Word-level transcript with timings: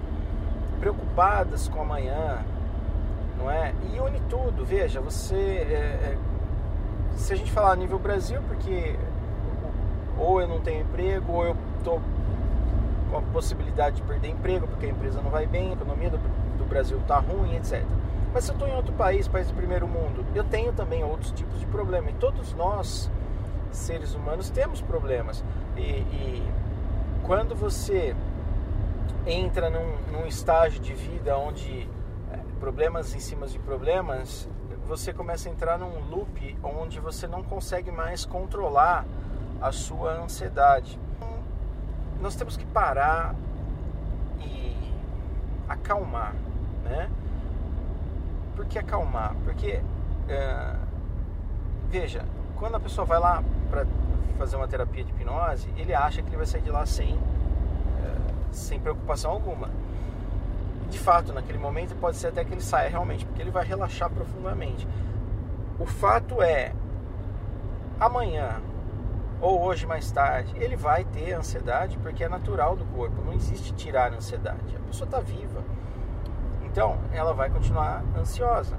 preocupadas 0.82 1.68
com 1.68 1.80
amanhã, 1.80 2.44
não 3.38 3.48
é? 3.48 3.72
E 3.94 4.00
une 4.00 4.20
tudo, 4.28 4.64
veja, 4.64 5.00
você. 5.00 5.36
É, 5.36 6.16
é, 6.16 6.18
se 7.14 7.32
a 7.32 7.36
gente 7.36 7.52
falar 7.52 7.76
nível 7.76 8.00
Brasil, 8.00 8.40
porque 8.48 8.96
ou 10.18 10.40
eu 10.40 10.48
não 10.48 10.60
tenho 10.60 10.80
emprego, 10.80 11.32
ou 11.32 11.44
eu 11.44 11.56
estou 11.78 12.02
com 13.10 13.16
a 13.16 13.22
possibilidade 13.22 13.96
de 13.96 14.02
perder 14.02 14.30
emprego, 14.30 14.66
porque 14.66 14.86
a 14.86 14.88
empresa 14.88 15.22
não 15.22 15.30
vai 15.30 15.46
bem, 15.46 15.70
a 15.70 15.72
economia 15.74 16.10
do, 16.10 16.18
do 16.58 16.64
Brasil 16.68 16.98
está 16.98 17.20
ruim, 17.20 17.54
etc. 17.54 17.84
Mas 18.34 18.44
se 18.44 18.50
eu 18.50 18.54
estou 18.54 18.66
em 18.66 18.74
outro 18.74 18.92
país, 18.94 19.28
país 19.28 19.46
do 19.46 19.54
primeiro 19.54 19.86
mundo, 19.86 20.24
eu 20.34 20.42
tenho 20.42 20.72
também 20.72 21.04
outros 21.04 21.30
tipos 21.30 21.60
de 21.60 21.66
problema. 21.66 22.10
E 22.10 22.14
todos 22.14 22.54
nós, 22.54 23.08
seres 23.70 24.16
humanos, 24.16 24.50
temos 24.50 24.80
problemas. 24.80 25.44
E, 25.76 25.80
e 25.80 26.50
quando 27.22 27.54
você 27.54 28.16
entra 29.26 29.70
num, 29.70 29.96
num 30.10 30.26
estágio 30.26 30.80
de 30.80 30.92
vida 30.94 31.36
onde 31.36 31.88
é, 32.32 32.38
problemas 32.58 33.14
em 33.14 33.20
cima 33.20 33.46
de 33.46 33.58
problemas, 33.58 34.48
você 34.86 35.12
começa 35.12 35.48
a 35.48 35.52
entrar 35.52 35.78
num 35.78 36.00
loop 36.10 36.58
onde 36.62 36.98
você 37.00 37.26
não 37.26 37.42
consegue 37.42 37.90
mais 37.90 38.24
controlar 38.24 39.04
a 39.60 39.70
sua 39.70 40.12
ansiedade. 40.12 40.98
Nós 42.20 42.34
temos 42.34 42.56
que 42.56 42.66
parar 42.66 43.34
e 44.40 44.76
acalmar, 45.68 46.34
né? 46.84 47.08
Por 48.56 48.66
que 48.66 48.78
acalmar? 48.78 49.34
Porque, 49.44 49.80
é, 50.28 50.76
veja, 51.88 52.24
quando 52.56 52.74
a 52.76 52.80
pessoa 52.80 53.04
vai 53.04 53.18
lá 53.18 53.42
para 53.70 53.86
fazer 54.38 54.56
uma 54.56 54.68
terapia 54.68 55.04
de 55.04 55.10
hipnose, 55.10 55.68
ele 55.76 55.94
acha 55.94 56.22
que 56.22 56.28
ele 56.28 56.36
vai 56.36 56.46
sair 56.46 56.62
de 56.62 56.70
lá 56.70 56.84
sem 56.84 57.18
sem 58.56 58.80
preocupação 58.80 59.30
alguma. 59.30 59.70
De 60.90 60.98
fato, 60.98 61.32
naquele 61.32 61.58
momento 61.58 61.94
pode 61.96 62.16
ser 62.16 62.28
até 62.28 62.44
que 62.44 62.52
ele 62.52 62.60
saia 62.60 62.88
realmente, 62.88 63.24
porque 63.24 63.40
ele 63.40 63.50
vai 63.50 63.64
relaxar 63.64 64.10
profundamente. 64.10 64.86
O 65.78 65.86
fato 65.86 66.42
é, 66.42 66.72
amanhã 67.98 68.60
ou 69.42 69.60
hoje 69.64 69.86
mais 69.86 70.08
tarde, 70.12 70.54
ele 70.56 70.76
vai 70.76 71.04
ter 71.04 71.32
ansiedade 71.32 71.98
porque 71.98 72.22
é 72.22 72.28
natural 72.28 72.76
do 72.76 72.84
corpo, 72.84 73.20
não 73.22 73.32
existe 73.32 73.72
tirar 73.74 74.12
a 74.12 74.16
ansiedade. 74.16 74.76
A 74.76 74.86
pessoa 74.86 75.04
está 75.04 75.18
viva, 75.18 75.64
então 76.64 76.96
ela 77.12 77.34
vai 77.34 77.50
continuar 77.50 78.04
ansiosa. 78.16 78.76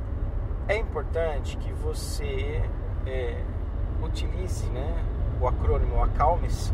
É 0.67 0.77
importante 0.77 1.57
que 1.57 1.73
você 1.73 2.63
é, 3.05 3.43
utilize 4.01 4.65
né, 4.69 5.03
o 5.41 5.47
acrônimo 5.47 6.01
Acalme-se 6.01 6.71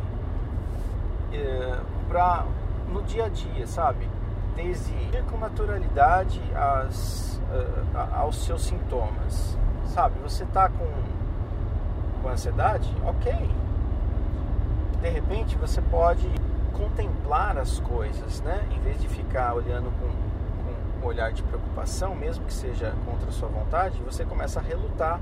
é, 1.34 1.80
para 2.08 2.46
no 2.92 3.02
dia 3.04 3.26
a 3.26 3.30
dia, 3.30 3.66
sabe? 3.68 4.10
Desde 4.56 4.94
com 5.30 5.38
naturalidade 5.38 6.42
as, 6.56 7.40
uh, 7.52 8.16
aos 8.16 8.44
seus 8.44 8.64
sintomas, 8.64 9.58
sabe? 9.86 10.20
Você 10.20 10.46
tá 10.46 10.70
com, 10.70 10.88
com 12.22 12.30
ansiedade? 12.30 12.90
Ok. 13.06 13.34
De 15.02 15.10
repente 15.10 15.56
você 15.56 15.82
pode 15.82 16.28
contemplar 16.74 17.58
as 17.58 17.80
coisas, 17.80 18.42
né? 18.42 18.68
Em 18.72 18.80
vez 18.80 19.00
de 19.02 19.08
ficar 19.08 19.54
olhando 19.54 19.92
com, 20.00 20.08
com 21.00 21.06
um 21.06 21.10
olhar 21.10 21.32
de 21.32 21.44
preocupação, 21.44 22.16
mesmo 22.16 22.46
que 22.46 22.54
seja 22.54 22.94
contra 23.06 23.30
a 23.30 23.32
sua 23.32 23.50
vontade, 23.50 24.02
você 24.04 24.26
começa 24.26 24.60
a 24.60 24.64
relutar. 24.64 25.20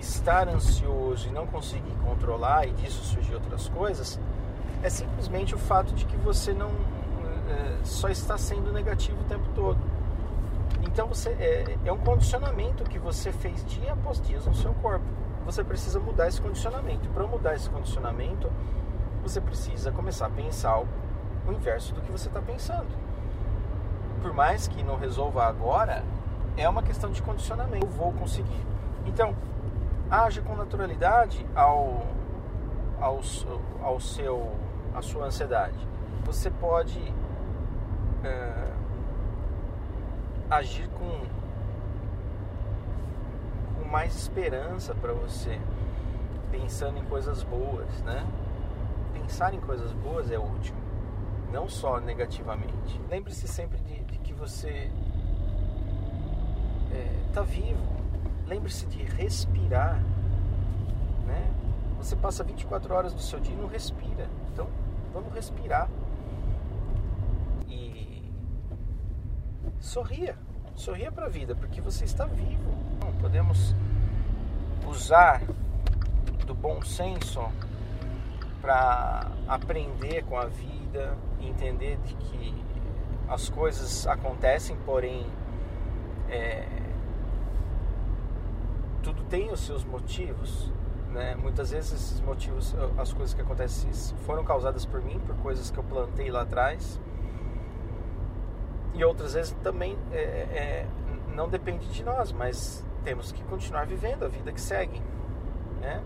Estar 0.00 0.48
ansioso 0.48 1.28
e 1.28 1.30
não 1.30 1.46
conseguir 1.46 1.94
controlar, 2.02 2.66
e 2.66 2.72
disso 2.72 3.04
surgir 3.04 3.34
outras 3.34 3.68
coisas, 3.68 4.18
é 4.82 4.88
simplesmente 4.88 5.54
o 5.54 5.58
fato 5.58 5.92
de 5.92 6.06
que 6.06 6.16
você 6.16 6.54
não, 6.54 6.70
é, 7.50 7.84
só 7.84 8.08
está 8.08 8.38
sendo 8.38 8.72
negativo 8.72 9.20
o 9.20 9.24
tempo 9.24 9.48
todo. 9.54 9.78
Então 10.82 11.06
você 11.06 11.30
é, 11.30 11.76
é 11.84 11.92
um 11.92 11.98
condicionamento 11.98 12.84
que 12.84 12.98
você 12.98 13.32
fez 13.32 13.64
dia 13.64 13.92
após 13.92 14.20
dia 14.20 14.38
no 14.40 14.54
seu 14.54 14.72
corpo. 14.74 15.04
Você 15.44 15.64
precisa 15.64 15.98
mudar 15.98 16.28
esse 16.28 16.40
condicionamento. 16.40 17.08
Para 17.10 17.26
mudar 17.26 17.54
esse 17.54 17.68
condicionamento, 17.68 18.50
você 19.22 19.40
precisa 19.40 19.90
começar 19.90 20.26
a 20.26 20.30
pensar 20.30 20.78
o 20.80 21.52
inverso 21.52 21.94
do 21.94 22.00
que 22.00 22.10
você 22.10 22.28
está 22.28 22.40
pensando. 22.40 22.88
Por 24.22 24.32
mais 24.32 24.68
que 24.68 24.82
não 24.82 24.96
resolva 24.96 25.44
agora, 25.44 26.04
é 26.56 26.68
uma 26.68 26.82
questão 26.82 27.10
de 27.10 27.22
condicionamento. 27.22 27.86
Eu 27.86 27.90
vou 27.90 28.12
conseguir. 28.12 28.66
Então, 29.06 29.34
age 30.10 30.40
com 30.42 30.54
naturalidade 30.54 31.44
ao, 31.54 32.06
ao, 33.00 33.20
ao 33.82 34.00
seu, 34.00 34.52
a 34.94 35.00
sua 35.00 35.26
ansiedade. 35.26 35.78
Você 36.24 36.50
pode 36.50 37.00
é, 38.24 38.72
agir 40.50 40.88
com, 40.88 41.20
com 43.78 43.88
mais 43.88 44.14
esperança 44.14 44.94
para 44.94 45.12
você, 45.12 45.58
pensando 46.50 46.98
em 46.98 47.04
coisas 47.04 47.42
boas, 47.42 48.02
né? 48.02 48.26
Pensar 49.12 49.54
em 49.54 49.60
coisas 49.60 49.92
boas 49.92 50.30
é 50.30 50.38
útil, 50.38 50.74
não 51.52 51.68
só 51.68 52.00
negativamente. 52.00 53.00
Lembre-se 53.08 53.46
sempre 53.46 53.78
de, 53.80 54.00
de, 54.04 54.18
que 54.18 54.32
você 54.32 54.90
está 57.28 57.42
é, 57.42 57.44
vivo. 57.44 58.00
Lembre-se 58.46 58.86
de 58.86 59.02
respirar, 59.04 60.02
né? 61.26 61.52
Você 61.98 62.16
passa 62.16 62.42
24 62.42 62.92
horas 62.94 63.12
do 63.12 63.20
seu 63.20 63.38
dia 63.38 63.54
e 63.54 63.58
não 63.58 63.68
respira. 63.68 64.26
Então, 64.52 64.66
vamos 65.12 65.32
respirar. 65.32 65.88
Sorria. 69.80 70.36
Sorria 70.76 71.10
para 71.10 71.26
a 71.26 71.28
vida, 71.28 71.54
porque 71.54 71.80
você 71.80 72.04
está 72.04 72.26
vivo. 72.26 72.70
Podemos 73.20 73.74
usar 74.86 75.42
do 76.46 76.54
bom 76.54 76.82
senso 76.82 77.40
para 78.60 79.30
aprender 79.48 80.24
com 80.24 80.38
a 80.38 80.46
vida, 80.46 81.16
entender 81.40 81.96
de 81.98 82.14
que 82.14 82.54
as 83.28 83.48
coisas 83.48 84.06
acontecem, 84.06 84.76
porém 84.84 85.26
é, 86.28 86.66
tudo 89.02 89.22
tem 89.24 89.50
os 89.50 89.60
seus 89.60 89.84
motivos. 89.84 90.70
Né? 91.10 91.34
Muitas 91.34 91.70
vezes 91.70 91.92
esses 91.92 92.20
motivos, 92.20 92.74
as 92.96 93.12
coisas 93.12 93.34
que 93.34 93.40
acontecem 93.40 93.90
foram 94.24 94.44
causadas 94.44 94.84
por 94.86 95.02
mim, 95.02 95.18
por 95.20 95.36
coisas 95.36 95.70
que 95.70 95.78
eu 95.78 95.84
plantei 95.84 96.30
lá 96.30 96.42
atrás 96.42 97.00
e 98.94 99.04
outras 99.04 99.34
vezes 99.34 99.52
também 99.62 99.96
é, 100.12 100.16
é, 100.16 100.86
não 101.34 101.48
depende 101.48 101.88
de 101.88 102.04
nós, 102.04 102.32
mas 102.32 102.84
temos 103.04 103.32
que 103.32 103.42
continuar 103.44 103.86
vivendo 103.86 104.24
a 104.24 104.28
vida 104.28 104.52
que 104.52 104.60
segue, 104.60 105.00
né? 105.80 106.02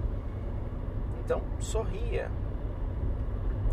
Então, 1.24 1.40
sorria 1.58 2.30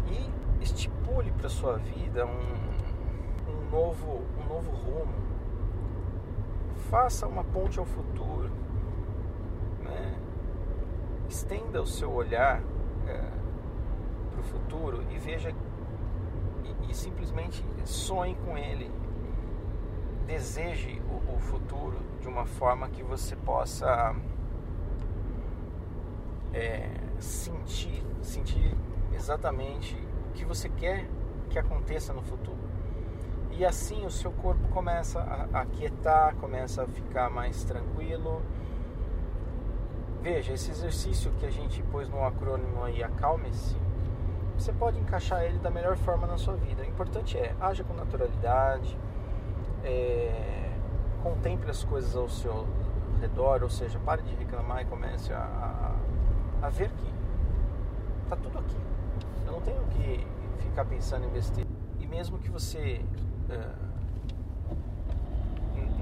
e 0.08 0.64
estipule 0.64 1.32
para 1.32 1.50
sua 1.50 1.78
vida 1.78 2.26
um, 2.26 3.52
um, 3.52 3.70
novo, 3.70 4.24
um 4.40 4.48
novo 4.48 4.72
rumo. 4.72 5.14
Faça 6.90 7.28
uma 7.28 7.44
ponte 7.44 7.78
ao 7.78 7.86
futuro. 7.86 8.50
Né? 9.84 10.18
Estenda 11.30 11.82
o 11.82 11.86
seu 11.86 12.12
olhar 12.12 12.62
é, 13.08 13.18
para 14.32 14.40
o 14.40 14.44
futuro 14.44 15.04
e 15.10 15.18
veja 15.18 15.54
e, 16.90 16.94
simplesmente 16.94 17.64
sonhe 17.86 18.36
com 18.46 18.58
ele. 18.58 18.92
Deseje 20.26 21.02
o, 21.10 21.36
o 21.36 21.40
futuro 21.40 21.98
de 22.22 22.28
uma 22.28 22.46
forma 22.46 22.88
que 22.90 23.04
você 23.04 23.36
possa 23.36 24.16
é, 26.54 26.90
sentir, 27.20 28.04
sentir 28.22 28.76
exatamente 29.14 29.96
o 30.30 30.34
que 30.34 30.46
você 30.46 30.70
quer 30.70 31.08
que 31.50 31.60
aconteça 31.60 32.14
no 32.14 32.22
futuro. 32.22 32.72
E 33.52 33.66
assim 33.66 34.06
o 34.06 34.12
seu 34.12 34.32
corpo 34.32 34.68
começa 34.70 35.20
a 35.20 35.62
aquietar, 35.62 36.36
começa 36.36 36.84
a 36.84 36.88
ficar 36.88 37.30
mais 37.30 37.64
tranquilo. 37.64 38.42
Veja, 40.22 40.54
esse 40.54 40.72
exercício 40.72 41.32
que 41.40 41.46
a 41.46 41.50
gente 41.50 41.84
pôs 41.84 42.08
no 42.08 42.24
acrônimo 42.24 42.84
aí, 42.84 43.04
acalme-se, 43.04 43.76
você 44.62 44.72
pode 44.72 45.00
encaixar 45.00 45.44
ele 45.44 45.58
da 45.58 45.72
melhor 45.72 45.98
forma 45.98 46.28
na 46.28 46.38
sua 46.38 46.56
vida. 46.56 46.84
O 46.84 46.86
importante 46.86 47.36
é, 47.36 47.56
haja 47.60 47.84
com 47.84 47.96
naturalidade, 47.96 48.96
é, 49.84 50.72
contemple 51.24 51.72
as 51.72 51.84
coisas 51.84 52.16
ao 52.16 52.30
seu 52.30 52.68
redor, 53.20 53.64
ou 53.64 53.70
seja, 53.72 53.98
pare 53.98 54.22
de 54.22 54.36
reclamar 54.36 54.84
e 54.84 54.86
comece 54.86 55.34
a, 55.34 55.40
a, 56.62 56.68
a 56.68 56.70
ver 56.70 56.90
que 56.92 57.12
está 58.24 58.36
tudo 58.36 58.60
aqui. 58.60 58.78
Eu 59.48 59.52
não 59.52 59.62
tenho 59.62 59.82
que 59.88 60.28
ficar 60.60 60.86
pensando 60.86 61.26
em 61.26 61.30
besteira. 61.30 61.70
E 62.00 62.06
mesmo 62.06 62.38
que 62.38 62.52
você 62.52 63.04
é, 63.50 63.68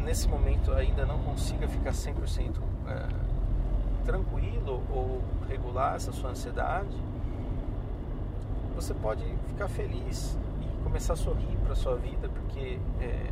nesse 0.04 0.28
momento 0.28 0.74
ainda 0.74 1.06
não 1.06 1.20
consiga 1.20 1.66
ficar 1.66 1.92
100% 1.92 2.58
é, 2.88 4.04
tranquilo 4.04 4.84
ou 4.92 5.22
regular 5.48 5.96
essa 5.96 6.12
sua 6.12 6.32
ansiedade, 6.32 6.98
você 8.82 8.94
pode 8.94 9.24
ficar 9.48 9.68
feliz 9.68 10.38
e 10.62 10.84
começar 10.84 11.14
a 11.14 11.16
sorrir 11.18 11.58
para 11.66 11.76
sua 11.76 11.96
vida, 11.98 12.30
porque 12.30 12.80
é, 13.02 13.30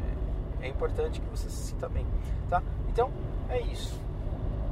é 0.61 0.67
importante 0.67 1.21
que 1.21 1.29
você 1.29 1.49
se 1.49 1.67
sinta 1.67 1.87
bem, 1.87 2.05
tá? 2.49 2.61
Então 2.89 3.09
é 3.49 3.61
isso. 3.61 3.97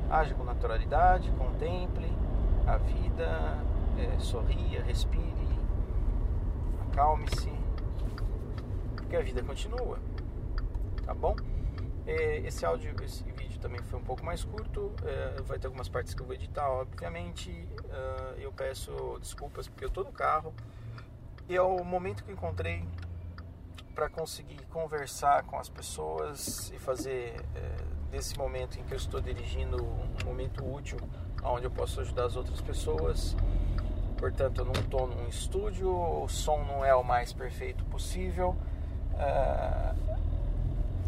Age 0.09 0.33
com 0.33 0.43
naturalidade, 0.43 1.31
contemple 1.31 2.11
a 2.67 2.77
vida, 2.77 3.57
é, 3.97 4.19
sorria, 4.19 4.83
respire, 4.83 5.23
acalme-se, 6.91 7.51
porque 8.97 9.15
a 9.15 9.21
vida 9.21 9.41
continua, 9.43 9.97
tá 11.05 11.13
bom? 11.13 11.35
É, 12.07 12.37
esse 12.39 12.65
áudio, 12.65 12.95
esse 13.03 13.23
vídeo 13.31 13.59
também 13.59 13.81
foi 13.83 13.99
um 13.99 14.03
pouco 14.03 14.23
mais 14.23 14.43
curto, 14.43 14.93
é, 15.03 15.41
vai 15.41 15.57
ter 15.57 15.67
algumas 15.67 15.89
partes 15.89 16.13
que 16.13 16.21
eu 16.21 16.25
vou 16.25 16.35
editar, 16.35 16.69
obviamente. 16.69 17.49
Uh, 17.49 18.39
eu 18.39 18.51
peço 18.51 19.17
desculpas 19.19 19.67
porque 19.67 19.85
eu 19.85 19.89
estou 19.89 20.03
no 20.03 20.11
carro 20.11 20.53
e 21.49 21.55
é 21.55 21.61
o 21.61 21.83
momento 21.83 22.23
que 22.23 22.31
encontrei 22.31 22.83
para 23.95 24.09
conseguir 24.09 24.59
conversar 24.65 25.43
com 25.43 25.57
as 25.57 25.69
pessoas 25.69 26.69
e 26.71 26.77
fazer 26.77 27.33
é, 27.55 28.11
desse 28.11 28.37
momento 28.37 28.77
em 28.77 28.83
que 28.83 28.93
eu 28.93 28.97
estou 28.97 29.21
dirigindo 29.21 29.81
um 29.81 30.25
momento 30.25 30.69
útil 30.69 30.99
onde 31.43 31.65
eu 31.65 31.71
posso 31.71 32.01
ajudar 32.01 32.25
as 32.25 32.35
outras 32.35 32.59
pessoas. 32.61 33.35
Portanto, 34.17 34.61
eu 34.61 34.65
não 34.65 34.73
estou 34.73 35.07
num 35.07 35.27
estúdio, 35.27 35.89
o 35.89 36.27
som 36.27 36.63
não 36.63 36.83
é 36.83 36.93
o 36.95 37.03
mais 37.03 37.31
perfeito 37.31 37.85
possível, 37.85 38.55
é, 39.17 39.93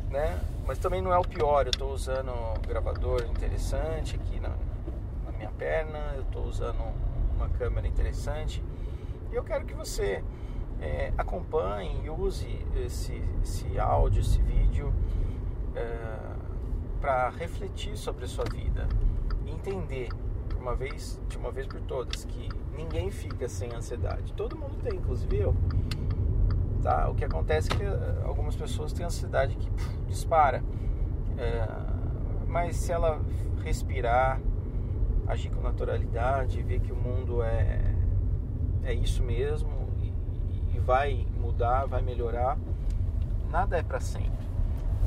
né? 0.10 0.40
Mas 0.68 0.78
também 0.78 1.02
não 1.02 1.14
é 1.14 1.18
o 1.18 1.24
pior. 1.24 1.66
Eu 1.66 1.72
estou 1.72 1.94
usando 1.94 2.30
um 2.30 2.62
gravador 2.68 3.24
interessante 3.24 4.16
aqui 4.16 4.40
na, 4.40 4.50
na 5.26 5.32
minha 5.32 5.50
perna, 5.50 6.14
eu 6.16 6.24
estou 6.24 6.46
usando 6.46 6.84
uma 7.36 7.48
câmera 7.50 7.88
interessante 7.88 8.62
e 9.32 9.36
eu 9.36 9.44
quero 9.44 9.66
que 9.66 9.74
você 9.74 10.24
é, 10.82 11.14
acompanhe 11.18 12.02
e 12.04 12.10
use 12.10 12.66
esse, 12.76 13.24
esse 13.42 13.80
áudio, 13.80 14.22
esse 14.22 14.42
vídeo 14.42 14.94
é, 15.76 16.36
para 17.00 17.30
refletir 17.30 17.96
sobre 17.96 18.26
a 18.26 18.28
sua 18.28 18.46
vida 18.46 18.88
e 19.46 19.52
entender 19.52 20.10
uma 20.60 20.76
vez, 20.76 21.20
de 21.30 21.38
uma 21.38 21.52
vez 21.52 21.66
por 21.66 21.80
todas, 21.82 22.26
que 22.26 22.50
ninguém 22.76 23.10
fica 23.10 23.48
sem 23.48 23.74
ansiedade. 23.74 24.34
Todo 24.34 24.58
mundo 24.58 24.76
tem, 24.84 24.98
inclusive 24.98 25.38
eu. 25.38 25.56
Tá? 26.88 27.10
O 27.10 27.16
que 27.16 27.26
acontece 27.26 27.70
é 27.74 27.76
que 27.76 27.84
eh, 27.84 28.22
algumas 28.24 28.56
pessoas 28.56 28.94
têm 28.94 29.06
ansiedade 29.06 29.58
que 29.58 29.70
dispara. 30.08 30.64
É, 31.38 31.68
mas 32.48 32.78
se 32.78 32.94
ela 32.94 33.20
respirar, 33.62 34.40
agir 35.28 35.50
com 35.50 35.60
naturalidade, 35.60 36.64
ver 36.64 36.80
que 36.80 36.94
o 36.94 36.96
mundo 36.96 37.44
é, 37.44 37.94
é 38.86 38.94
isso 38.94 39.22
mesmo, 39.22 39.70
vai 40.86 41.28
mudar, 41.38 41.86
vai 41.88 42.02
melhorar. 42.02 42.58
Nada 43.52 43.78
é 43.78 43.84
para 43.84 44.00
sempre. 44.00 44.48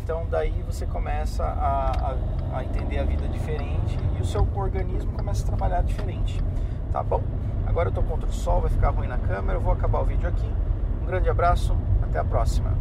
Então 0.03 0.27
daí 0.29 0.63
você 0.67 0.85
começa 0.85 1.43
a, 1.43 1.93
a, 1.93 2.59
a, 2.59 2.63
entender 2.63 2.99
a 2.99 3.05
vida 3.05 3.27
diferente 3.27 3.99
e 4.19 4.21
o 4.21 4.27
seu 4.27 4.47
organismo 4.55 5.13
começa 5.13 5.45
a 5.45 5.47
trabalhar 5.47 5.81
diferente. 5.81 6.45
Tá 6.93 7.03
bom? 7.03 7.23
Agora 7.67 7.89
eu 7.89 7.93
tô 7.95 8.03
contra 8.03 8.29
o 8.29 8.33
sol, 8.33 8.61
vai 8.61 8.69
ficar 8.69 8.91
ruim 8.91 9.09
na 9.09 9.17
câmera. 9.17 9.57
Eu 9.57 9.63
vou 9.63 9.73
acabar 9.73 10.01
o 10.01 10.05
vídeo 10.05 10.29
aqui. 10.29 10.53
Grande 11.11 11.29
abraço, 11.29 11.77
até 12.05 12.21
a 12.21 12.25
próxima. 12.25 12.73